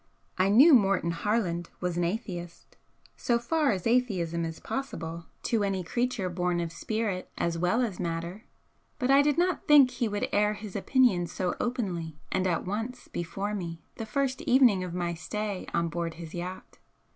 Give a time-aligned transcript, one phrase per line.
[0.35, 2.75] I knew Morton Harland was an atheist,
[3.15, 7.99] so far as atheism is possible to any creature born of spirit as well as
[7.99, 8.45] matter,
[8.97, 13.09] but I did not think he would air his opinions so openly and at once
[13.09, 16.79] before me the first evening of my stay on board his yacht.